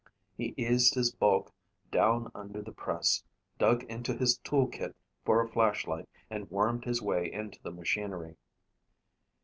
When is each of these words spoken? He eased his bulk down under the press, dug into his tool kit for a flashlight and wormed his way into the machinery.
He 0.35 0.55
eased 0.57 0.95
his 0.95 1.13
bulk 1.13 1.51
down 1.91 2.31
under 2.33 2.59
the 2.59 2.71
press, 2.71 3.23
dug 3.59 3.83
into 3.83 4.17
his 4.17 4.39
tool 4.39 4.65
kit 4.65 4.95
for 5.23 5.43
a 5.43 5.47
flashlight 5.47 6.09
and 6.27 6.49
wormed 6.49 6.85
his 6.85 7.03
way 7.03 7.31
into 7.31 7.61
the 7.61 7.69
machinery. 7.69 8.35